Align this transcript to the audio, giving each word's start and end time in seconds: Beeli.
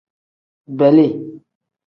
Beeli. 0.77 1.07